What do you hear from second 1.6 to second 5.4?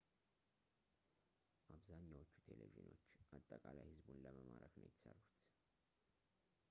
አብዛኛዎቹ ቴሌቪዥኖች አጠቃላይ ሕዝቡን ለመማረክ ነው የተሠሩት